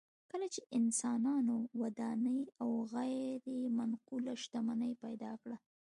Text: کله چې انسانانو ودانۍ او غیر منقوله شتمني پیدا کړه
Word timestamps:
کله 0.31 0.47
چې 0.53 0.61
انسانانو 0.77 1.57
ودانۍ 1.81 2.39
او 2.61 2.69
غیر 2.95 3.43
منقوله 3.77 4.33
شتمني 4.43 4.91
پیدا 5.03 5.31
کړه 5.41 5.57